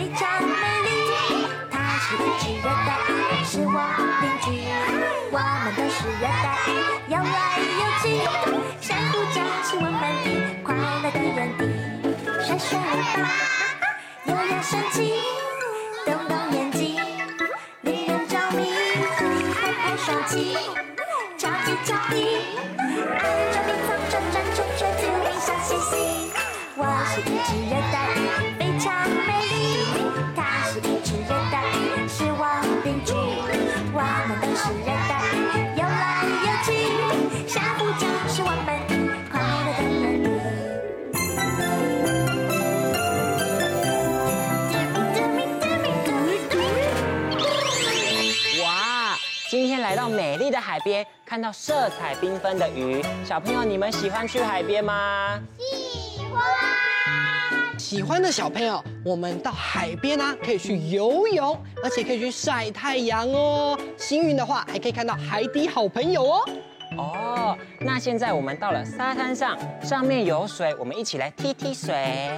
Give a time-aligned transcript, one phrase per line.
[0.00, 0.48] 非常美
[0.80, 0.88] 丽。
[1.70, 3.76] 它是一只热带鱼，是我
[4.22, 4.48] 邻居。
[5.30, 6.72] 我们都是热带鱼，
[7.12, 7.36] 游来
[7.76, 8.02] 游去，
[8.80, 10.26] 相互交织我们的
[10.64, 11.60] 快乐的原地。
[12.42, 13.28] 甩甩尾巴，
[14.24, 15.20] 优雅神气，
[16.06, 16.96] 动动眼睛，
[17.82, 18.72] 令人着迷。
[19.52, 20.56] 拍拍双鳍，
[21.36, 22.40] 调皮调皮，
[22.78, 26.32] 按着冰层转转转转，自由微笑嘻嘻。
[26.78, 28.59] 我是一只热带鱼，
[51.30, 55.40] 看到色彩缤纷的鱼，小朋友你们喜欢去海边吗？
[55.56, 63.78] 喜欢喜欢的小朋友，我们到海边呢、啊，可以去游泳，而且可以去晒太阳哦。
[63.96, 66.44] 幸运的话，还可以看到海底好朋友哦。
[66.98, 72.28] 哦，那现在我们到了沙滩上，上面有水，我们一起来踢踢水，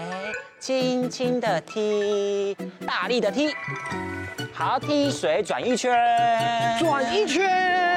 [0.61, 2.55] 轻轻的踢，
[2.87, 3.55] 大力的踢，
[4.53, 5.97] 好，踢水转一圈，
[6.79, 7.92] 转一圈，再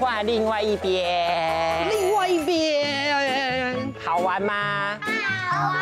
[0.00, 4.98] 换另外一边，另外一边，好玩吗？
[5.50, 5.76] 好玩。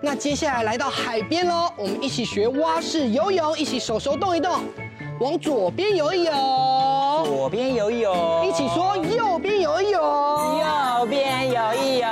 [0.00, 4.64] 那接下来来到海边喽，我们一起学蛙式游泳，一起手手动一动，
[5.20, 6.32] 往左边游一游，
[7.24, 10.00] 左边游一游，一起说右边游一游，
[10.98, 12.08] 右边游一游。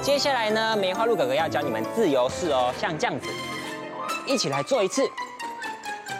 [0.00, 3.28] 接下来呢，梅花鹿哥哥要教你们自由式哦，像这样子，
[4.26, 5.02] 一起来做一次。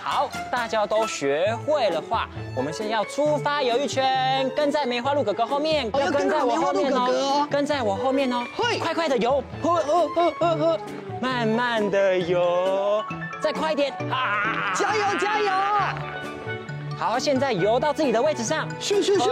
[0.09, 10.81] 好，大家都学会了话，我们现在要出发游一圈，跟在梅花鹿哥哥后面，要跟在我后面哦，跟在我后面哦，会，快快的游，呵呵呵呵呵，
[11.21, 13.05] 慢慢的游，
[13.43, 15.51] 再快一点，啊，加油加油！
[16.97, 19.29] 好，现在游到自己的位置上，咻咻咻，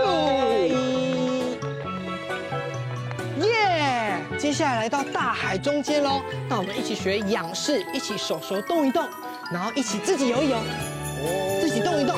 [3.45, 4.17] 耶！
[4.37, 9.07] 接下来来到大海中间喽，那我们一起学仰视，一起手手动一动。
[9.53, 12.16] 然后一起自己游一游，哦、自己动一动，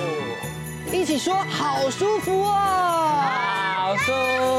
[0.93, 2.55] 一起说好舒服哦，
[3.77, 4.13] 好舒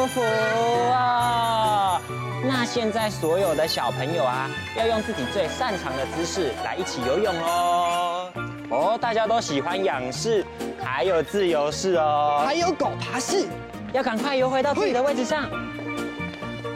[0.08, 2.02] 服哦。
[2.44, 8.32] 那现在所有的小朋友啊，要用自己最擅长的姿势来一起游泳哦。
[8.70, 10.46] 哦，大家都喜欢仰式，
[10.84, 13.48] 还有自由式哦，还有狗爬式，
[13.94, 15.50] 要赶快游回到自己的位置上。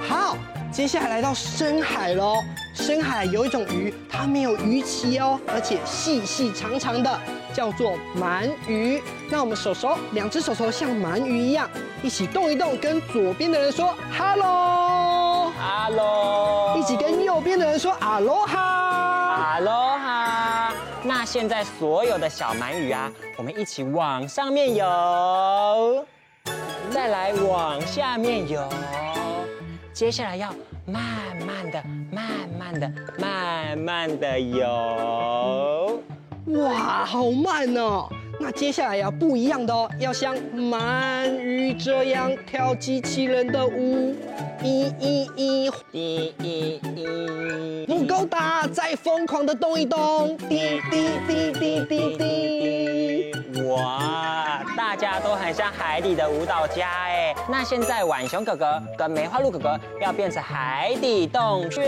[0.07, 0.37] 好。
[0.71, 2.41] 接下来来到深海喽，
[2.73, 7.19] 深海有一种鱼，它没有鱼鳍哦，而且细细长长的，
[7.53, 9.01] 叫做鳗鱼。
[9.29, 11.69] 那我们手手，两只手手像鳗鱼一样，
[12.01, 20.71] 一起动一动，跟左边的人说 “hello”，hello，一起跟右边的人说 “aloha”，aloha。
[21.03, 26.05] 那现在所有的小鳗鱼啊，我们一起往上面游，
[26.89, 28.63] 再来往下面游。
[29.93, 30.53] 接下来要
[30.85, 31.03] 慢
[31.45, 32.23] 慢的、慢
[32.57, 36.01] 慢的、慢慢的游，
[36.47, 38.07] 哇，好慢哦！
[38.39, 44.15] 那接下来要不一样的哦，要像鳗鱼这样跳机器人的舞，
[44.63, 53.31] 一、一、一、一、一、一，不够大，再疯狂的动一动，滴滴滴滴滴滴，
[53.75, 57.35] 哇，大家都很像海底的舞蹈家哎。
[57.49, 61.81] 那现在浣熊哥哥跟梅花鹿哥哥要变成海底洞穴，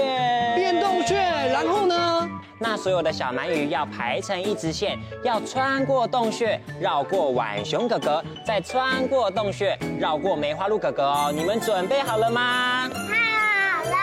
[0.56, 2.30] 变洞穴，然后呢？
[2.60, 11.32] 那所有的小鳗鱼要排成一直线，要穿过洞穴，绕过浣熊哥哥，再穿过洞穴，绕过梅花鹿哥哥哦。
[11.36, 12.90] 你们准备好了吗？
[12.90, 13.98] 好了。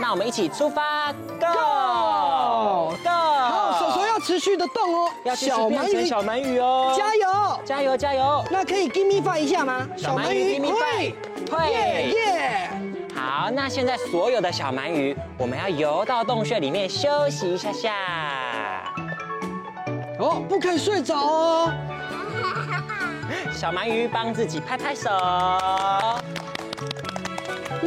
[0.00, 1.46] 那我们一起出发，Go
[4.26, 8.44] 持续的动哦，要小鳗鱼，小鳗鱼哦，加油，加油，加油！
[8.50, 9.86] 那可以 give me five 一下吗？
[9.96, 11.14] 小鳗鱼 give me five，
[11.48, 12.70] 会，耶耶！
[13.14, 18.92] 好，那现在所有的小鳗鱼，我们要游到洞穴里面休息一下下。
[20.18, 21.72] 哦，不可以睡着哦。
[23.54, 25.08] 小鳗鱼帮自己拍拍手。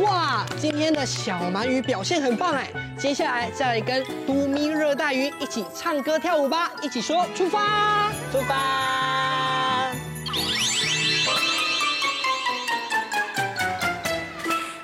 [0.02, 2.68] 哇，今天的小鳗鱼表现很棒哎！
[2.98, 9.92] 接下来再来跟都咪热带鱼一起唱歌跳舞吧，一起说出发，出发。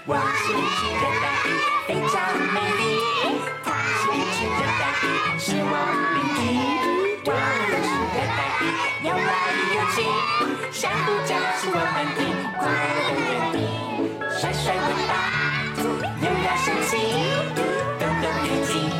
[0.07, 1.49] 我是一只热带鱼，
[1.87, 2.15] 非常
[2.53, 2.83] 美丽。
[3.63, 3.67] 它
[3.97, 5.05] 是一只热带鱼，
[5.39, 5.73] 是我
[6.15, 6.43] 邻居。
[7.25, 8.63] 我们是热带鱼，
[9.07, 9.29] 游来
[9.73, 9.97] 游去，
[10.71, 11.29] 珊瑚礁
[11.59, 12.19] 是我们的
[12.59, 12.61] 快
[12.93, 13.55] 乐的园地。
[14.37, 15.13] 甩甩尾巴，
[16.21, 16.97] 优雅神奇，
[17.55, 18.91] 抖抖眼睛，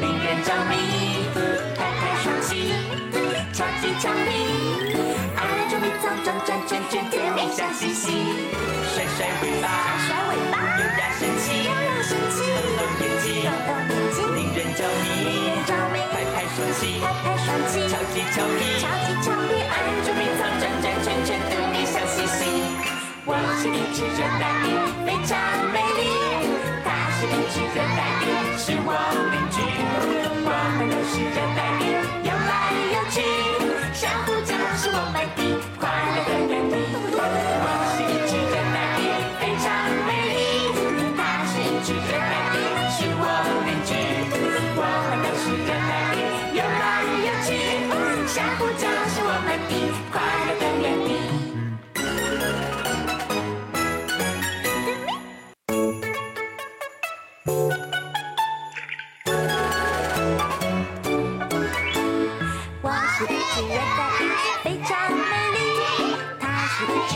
[0.00, 1.28] 令人着迷。
[1.76, 2.72] 拍拍双膝，
[3.52, 4.96] 超级俏皮。
[5.36, 5.38] 爱
[5.68, 8.10] 捉迷藏，转转圈圈，甜蜜笑嘻嘻。
[8.94, 9.68] 甩甩尾巴，
[10.00, 16.00] 甩甩尾巴，优雅神奇，优雅神奇，抖抖眼睛，抖抖眼睛，令人着迷，着迷。
[16.10, 19.60] 拍拍双膝，拍拍双膝，超级俏皮，超级俏皮。
[19.68, 21.65] 爱捉迷藏，转转圈圈。
[23.38, 24.66] 我是一只热带鱼，
[25.04, 25.36] 非常
[25.70, 26.00] 美丽。
[26.82, 28.90] 它是一只热带鱼，是我
[29.30, 29.60] 邻居。
[30.48, 31.84] 我们都是热带鱼，
[32.24, 32.50] 游来
[32.94, 33.20] 游去，
[33.92, 35.45] 珊瑚礁是我们的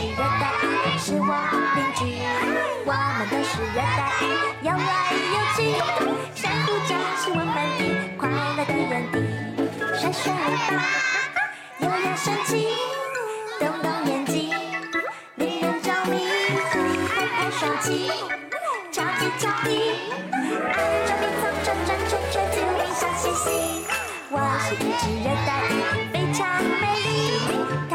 [0.09, 1.31] 热带鱼，是我
[1.75, 1.99] 邻居。
[2.83, 4.23] 我们都是热带鱼，
[4.65, 4.89] 游来
[5.33, 5.59] 游去，
[6.35, 7.45] 相互就是我们
[7.77, 7.81] 的
[8.17, 9.15] 快乐的原地。
[9.99, 10.35] 甩甩尾
[10.67, 10.79] 巴，
[11.79, 12.49] 摇摇身体，
[13.59, 14.49] 动动眼睛，
[15.35, 16.13] 令人着迷。
[17.13, 17.87] 拍拍双鳍，
[18.91, 19.67] 超级俏皮，
[20.31, 20.75] 爱
[21.05, 23.85] 捉迷藏，转转圈圈，对你笑嘻嘻。
[24.31, 25.71] 我是一只热带鱼，
[26.11, 27.90] 非常美丽。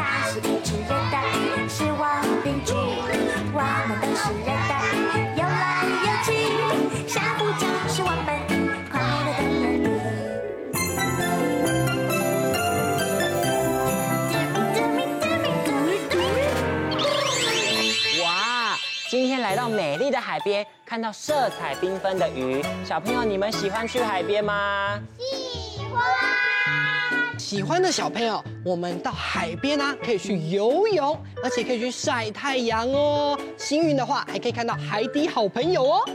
[20.37, 25.01] 海边，看到色彩缤纷的鱼，小朋友你们喜欢去海边吗？
[25.17, 33.35] 喜欢喜欢的小朋友，我们到海边啊，可以去游泳，而且可以去晒太阳哦。
[33.57, 36.05] 幸运的话，还可以看到海底好朋友哦。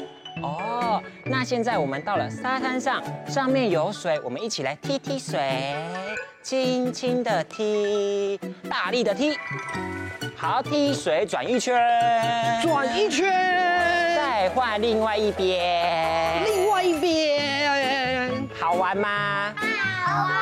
[0.41, 5.75] 哦，那现在我们到了沙滩上，上面有水，我们一起来踢踢水，
[6.45, 8.39] 轻轻的踢，
[8.71, 9.37] 大力的踢，
[10.37, 11.75] 好，踢水转一圈，
[12.63, 13.72] 转一圈，再
[14.54, 19.54] 换另外一边，另外一边，好玩吗？
[20.04, 20.32] 好玩。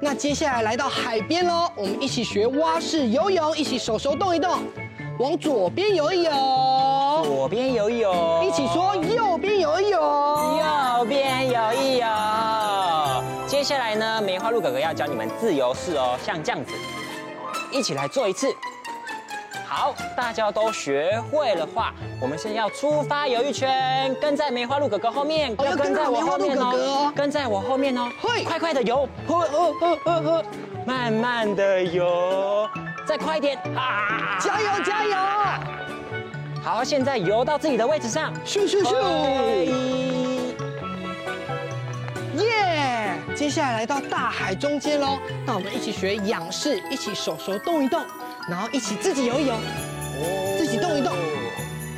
[0.00, 4.60] 那接下来来到海边喽，我们一起学蛙式游泳，一起手手动一动，
[5.18, 6.30] 往左边游一游，
[7.24, 12.06] 左边游一游，一起说右边游一游，右边游一游。
[13.48, 16.72] 接下来呢，梅花鹿哥哥要教你们自由式哦，像这样子，
[17.72, 18.54] 一起来做一次。
[19.68, 21.92] 好，大家都学会了话，
[22.22, 26.62] 我们现在要出发游一圈，跟在梅花鹿哥哥后面，哦要跟在梅花鹿哥哥。
[26.62, 30.44] 哦跟在我后面哦，会快快的游，呵呵呵呵呵，
[30.86, 32.66] 慢慢的游，
[33.06, 33.58] 再快一点。
[33.76, 34.38] 啊！
[34.40, 35.14] 加油加油！
[36.64, 38.96] 好，现在游到自己的位置上，咻咻咻！
[42.38, 43.12] 耶！
[43.36, 48.02] 接下来来到大海中间喽，那我们一起学仰视，一起手手动一动，
[48.48, 49.54] 然后一起自己游一游，
[50.56, 51.12] 自己动一动，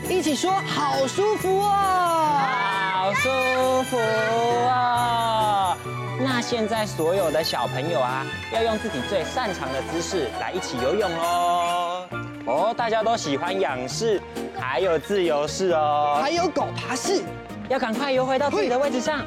[0.08, 1.70] 一起说好舒服哦，
[2.92, 5.76] 好舒服哦。
[6.22, 12.08] 那现在所有的小朋友啊，要用自己最擅长的姿势来一起游泳哦。
[12.46, 14.20] 哦，大家都喜欢仰式，
[14.58, 16.18] 还有自由式哦。
[16.20, 17.22] 还有狗爬式，
[17.68, 19.25] 要赶快游回到自己的位置上。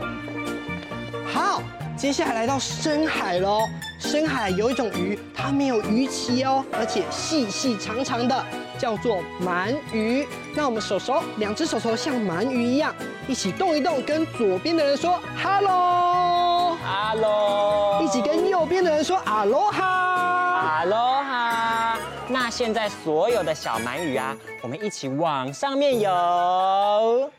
[1.34, 1.64] 好，
[1.96, 3.62] 接下来来到深海喽。
[4.04, 8.46] 深海有一种鱼，它没有鱼鳍哦，而且细细长长的，
[8.78, 10.28] 叫做鳗鱼。
[10.54, 12.94] 那我们手手，两只手手像鳗鱼一样，
[13.28, 19.72] 一起动一动，跟左边的人说 “hello”，哈喽，一起跟右边的人说 “aloha”。
[19.72, 21.98] 哈喽哈。
[22.28, 27.32] 那现在所有的小鳗鱼啊，我们一起往上面游，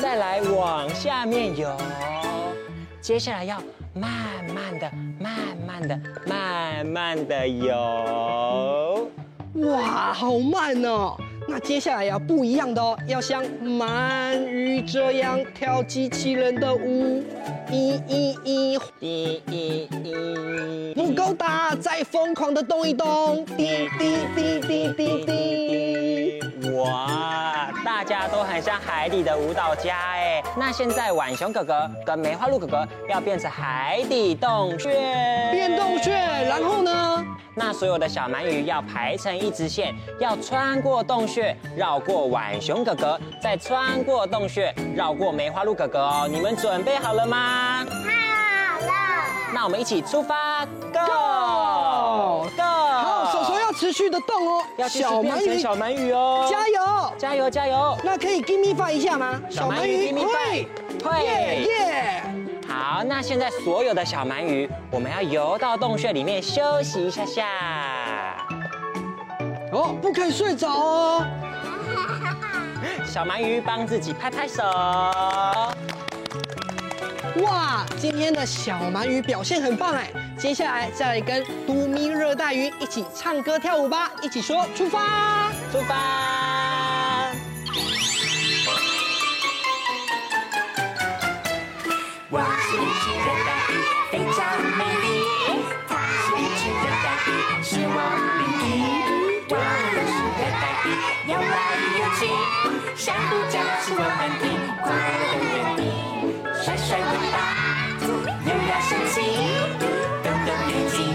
[0.00, 1.74] 再来往下面游。
[3.00, 3.62] 接下来要
[3.98, 4.10] 慢
[4.54, 5.32] 慢的、慢
[5.66, 9.08] 慢的、慢慢的游。
[9.54, 11.16] 哇，好慢哦！
[11.48, 17.24] 那接下来要不一样的哦，要像鳗鱼这样跳机器人的舞，
[17.70, 26.45] 一、一、一，滴一一，不够大，再疯狂的动一动，滴滴滴滴滴滴。
[26.86, 30.42] 哇，大家都很像海底的舞蹈家哎。
[30.56, 34.90] 那现在浣熊哥哥跟梅花鹿哥哥要变成海底洞穴，
[35.50, 37.24] 变洞穴，然后呢？
[37.58, 46.28] 那所有的小鳗鱼要排成一直线，要穿过洞穴，绕过浣熊哥哥，再穿过洞穴，绕过梅花鹿哥哥哦。
[46.30, 47.86] 你们准备好了吗？
[47.88, 48.92] 好了，
[49.54, 52.75] 那我们一起出发，Go Go！
[53.76, 57.98] 持续的动哦，要小鳗鱼小鳗鱼哦，加油，加油，加油！
[58.02, 59.40] 那可以 give me five 一下吗？
[59.50, 60.66] 小鳗鱼 give me five，
[61.04, 62.22] 会，耶耶！
[62.66, 67.46] 好，好，那现在所有的小鳗鱼，我们要游到洞穴里面休息一下下。
[69.72, 71.26] 哦，不可以睡着哦。
[73.04, 74.62] 小鳗鱼帮自己拍拍手。
[77.42, 80.10] 哇，今天的小鳗鱼表现很棒哎！
[80.38, 87.30] 接下来再来跟嘟咪热带鱼一起唱歌跳舞吧，一起说出发，出发。
[92.30, 93.74] 我是一只热带鱼，
[94.10, 94.40] 非常
[94.78, 95.06] 美丽。
[95.86, 95.90] 它
[96.22, 97.30] 是一只热带鱼，
[97.62, 97.96] 是我
[98.38, 98.64] 邻居。
[99.48, 99.60] 我们
[99.92, 100.88] 都是热带鱼，
[101.30, 101.54] 游来
[101.98, 102.20] 游去，
[102.96, 104.42] 珊瑚礁是我们的
[104.82, 104.84] 快
[105.20, 106.15] 乐的园地。
[106.66, 107.38] 甩甩尾巴，
[108.02, 109.20] 优雅神气，
[109.78, 111.14] 动动眼睛，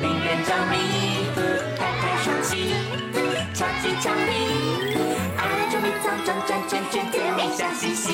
[0.00, 1.28] 令人着迷。
[1.76, 2.72] 拍拍双鳍，
[3.52, 4.96] 超级俏皮，
[5.36, 8.08] 按住蜜草转转圈圈，甜蜜笑嘻嘻。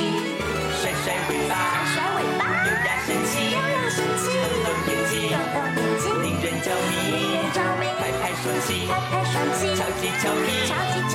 [0.83, 1.54] 甩甩尾巴，
[1.87, 7.87] 甩甩尾巴，优雅神气，优雅神气，动动眼睛，动动眼睛，令人着迷，令人着迷。
[8.00, 10.99] 拍拍双鳍，拍拍双鳍，超级俏皮，超级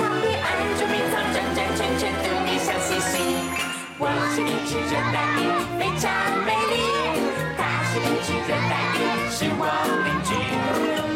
[4.36, 5.48] 是一只热带鱼，
[5.80, 6.12] 非常
[6.44, 6.76] 美丽。
[7.56, 9.00] 它是一只热带鱼，
[9.32, 9.64] 是我
[10.04, 10.30] 邻居。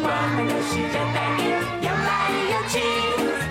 [0.01, 1.53] 我们都是热带鱼，
[1.85, 2.09] 游来
[2.49, 2.81] 游去，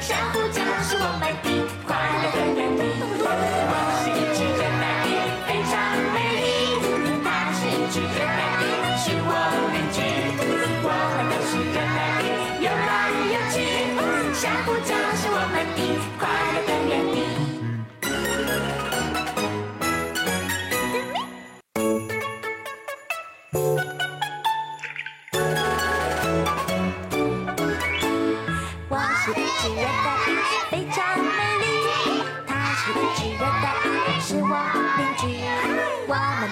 [0.00, 1.46] 珊瑚礁是我们的
[1.86, 2.82] 快乐的园地。
[3.22, 5.08] 我是一只热带鱼，
[5.46, 5.72] 非常
[6.14, 6.42] 美丽。
[7.22, 8.49] 它是一只热带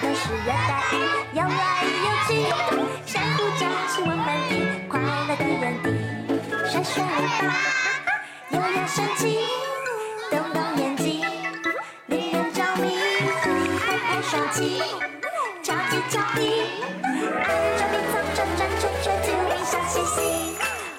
[0.01, 0.95] 都是热带鱼，
[1.33, 2.29] 游来游去。
[3.05, 4.51] 珊瑚礁，亲吻美地，
[4.87, 5.85] 快乐的眼底。
[6.69, 7.07] 甩甩尾
[7.41, 7.43] 巴，
[8.51, 9.39] 优雅神奇。
[10.31, 11.25] 动动眼睛，
[12.07, 12.97] 令人着迷。
[13.79, 14.81] 拍拍双鳍，
[15.61, 16.39] 扎进草地。
[17.03, 17.45] 爱，
[17.77, 19.29] 捉迷藏，转转圈圈，就
[19.65, 20.17] 笑嘻嘻。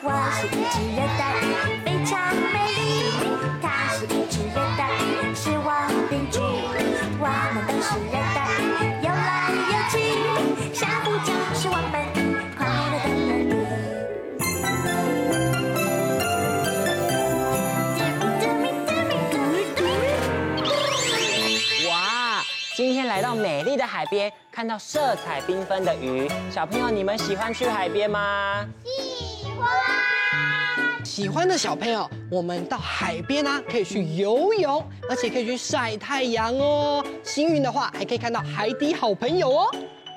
[0.02, 1.44] 我是一只热带鱼，
[1.84, 2.78] 非常美丽。
[22.80, 28.66] 今天来到美丽的海边看到色彩缤纷的鱼，小朋友你们喜欢去海边吗？
[28.82, 31.04] 喜欢。
[31.04, 37.04] 喜欢的小朋友，我们到海边啊，可以去游泳，而且可以去晒太阳哦。
[37.22, 39.70] 幸运的话，还可以看到海底好朋友哦。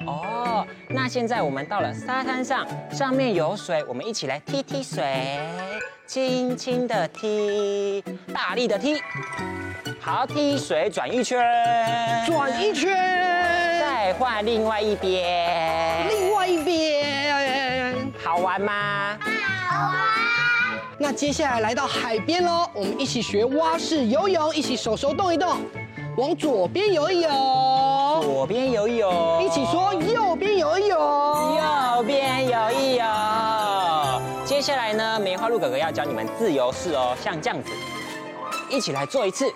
[0.05, 5.39] 哦，那现在我们到了沙滩上，上面有水，我们一起来踢踢水，
[6.05, 9.01] 轻轻的踢，大力的踢。
[10.00, 11.39] 好，踢水转一圈，
[12.25, 12.93] 转一圈，
[13.79, 19.17] 再换另外一边，另外一边，好玩吗？
[19.69, 19.98] 好玩。
[21.00, 25.57] 那接下来来到海边喽，我们一起学蛙式游泳，一起手手动一动，
[26.17, 27.29] 往左边游一游，
[28.44, 33.06] 左边游一游，一起说右边游一游，右边游一游。
[34.44, 37.72] 接下来呢，梅花鹿哥哥要教你们自由式哦，像这样子，
[38.70, 39.50] 一起来做一次。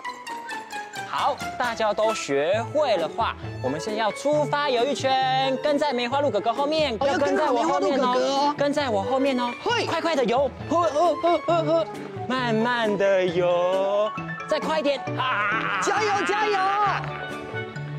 [1.05, 11.85] 好，大家都学会了话，我们现在要出发游一圈，跟在梅花鹿哥哥后面，要跟在我后面哦，跟在我后面哦，会，快快的游，呵呵呵呵呵，
[12.25, 14.09] 慢慢的游，
[14.47, 15.81] 再快一点啊！
[15.83, 16.57] 加油加油！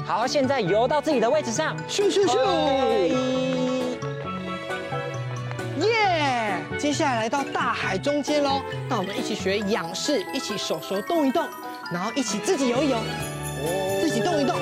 [0.08, 2.34] 好，现在游到自己的位置上，咻咻咻！
[5.80, 6.54] 耶！
[6.78, 11.46] 接下来来到大海中间喽，那我们一起学仰式，一起手手动一动。
[11.92, 12.96] 然后一起自己游一游，
[14.00, 14.58] 自己动一动，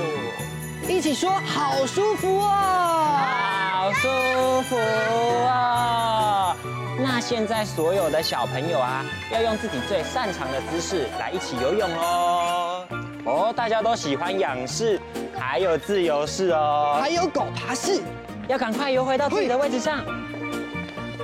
[0.88, 3.16] 一起说好舒服哦，
[3.70, 4.08] 好舒
[4.62, 6.56] 服哦。
[6.98, 12.65] 那现在所有的小朋友啊，要用自己最擅长的姿势来一起游泳哦。
[13.26, 15.00] 哦，大家都喜欢仰视，
[15.36, 18.00] 还有自由式哦，还有狗爬式，
[18.46, 20.04] 要赶快游回到自己的位置上。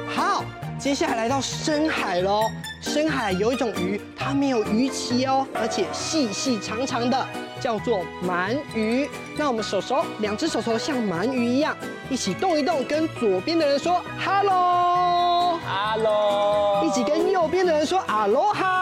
[0.08, 0.44] 好，
[0.80, 2.50] 接下来来到深海喽。
[2.80, 7.24] 深海有一种鱼，它没有鱼鳍哦，而且细细长长的，
[7.60, 9.08] 叫做鳗鱼。
[9.36, 11.76] 那我们手手，两只手手像鳗鱼一样，
[12.10, 15.62] 一起动一动，跟左边的人说 “hello”，“hello”，
[16.84, 18.81] 一起跟右边的人说 “aloha”，“aloha”。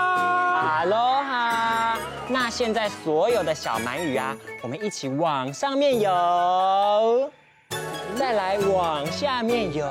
[2.50, 7.30] 现在所有的小鳗鱼啊，我们一起往上面游，
[8.16, 9.88] 再来往下面游，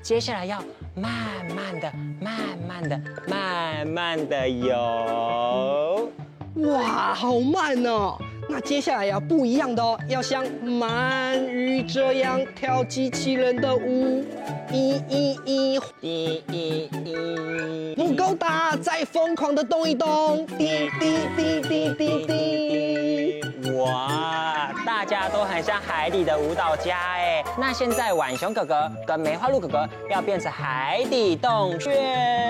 [0.00, 0.62] 接下来要
[0.94, 1.12] 慢
[1.54, 2.32] 慢的、慢
[2.68, 6.08] 慢的、慢慢的游。
[6.56, 8.16] 哇，好慢哦！
[8.48, 14.24] 那接下来要不一样的哦，要像鳗鱼这样跳机器人的舞，
[14.70, 23.74] 一、一、一，一、一、一，不够大，再疯狂的动一动，滴滴滴滴滴滴。
[23.78, 27.42] 哇，大家都很像海底的舞蹈家哎。
[27.58, 31.90] 那现在浣熊哥哥跟梅花鹿哥哥要变成海底洞穴，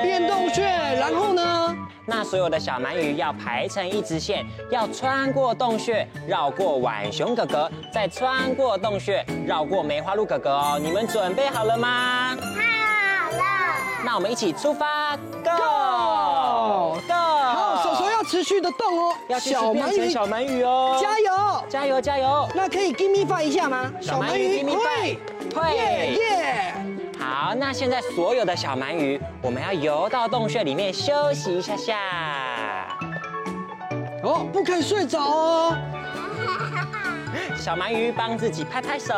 [0.03, 1.77] 变洞穴，然后呢？
[2.07, 10.79] 那所有的小鳗鱼要排成一直线，要穿过洞穴，绕过浣熊哥哥，再穿过洞穴，绕过梅花鹿哥哥哦。
[10.83, 12.37] 你们准备好了吗？
[12.37, 13.45] 好了。
[14.05, 17.15] 那我们一起出发，Go Go！
[17.15, 22.47] 好，手手要持续的动哦，要继续变成小鳗鱼哦，加油，加油，加油！
[22.55, 23.91] 那可以 give me five 一下吗？
[24.03, 25.17] 小鳗鱼 give me five，
[25.55, 26.75] 会，耶耶！
[27.35, 32.97] 好，那现在所有的小鳗鱼，我们要游到洞穴里面休息一下下。
[34.23, 35.77] 哦，不可以睡着哦。
[37.59, 39.15] 小鳗鱼帮自己拍拍手。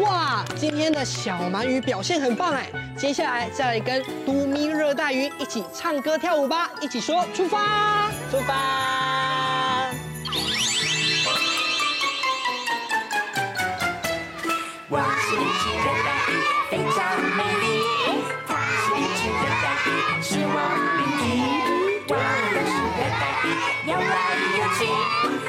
[0.00, 2.68] 哇，今天的小鳗鱼表现很棒哎！
[2.96, 9.11] 接下来再来跟都咪热带鱼一起唱歌跳舞吧，一起说出发，出发。
[15.32, 16.30] 一只热带鱼，
[16.70, 16.98] 非常
[17.36, 17.64] 美丽。
[18.46, 18.50] 它
[18.82, 19.88] 是一只热带鱼，
[20.20, 20.56] 是我
[20.98, 21.22] 邻居。
[22.08, 22.20] 我们
[22.52, 23.46] 都是热带鱼，
[23.88, 24.14] 游来
[24.58, 24.80] 游去，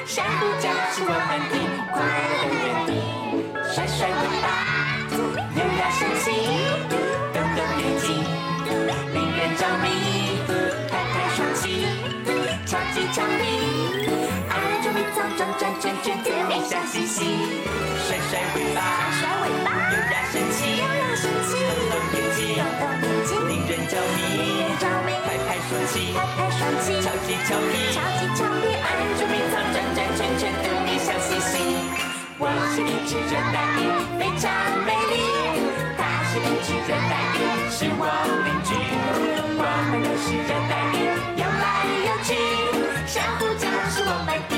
[0.06, 1.54] 相互交织我们的
[1.92, 1.96] 快
[2.30, 2.90] 乐的园地。
[3.74, 4.46] 甩甩尾巴，
[5.12, 6.26] 优雅神气，
[7.34, 8.06] 抖抖眼睛，
[9.14, 9.86] 令人着迷。
[10.90, 11.64] 拍拍双鳍，
[12.66, 13.44] 超级俏皮，
[14.50, 17.73] 爱捉迷藏，转转圈圈，甜蜜笑嘻嘻。
[18.04, 18.84] 甩甩尾巴，
[19.16, 28.86] 甩甩尾巴，优雅神奇，优雅神奇，瞪瞪眼睛，瞪瞪眼睛，令人着迷，令人着迷，拍拍双膝，拍拍双膝，俏皮俏皮，俏皮俏皮，爱
[29.16, 31.56] 捉迷藏，转转圈圈，逗你笑嘻嘻。
[32.40, 33.88] 我是一只热带鱼，
[34.20, 34.52] 非常
[34.84, 35.16] 美丽。
[35.96, 37.40] 它是一只热带鱼，
[37.72, 38.04] 是我
[38.44, 38.76] 邻居。
[39.56, 41.08] 我们都是热带鱼，
[41.40, 42.36] 游来游去，
[43.08, 44.53] 珊瑚礁是我们。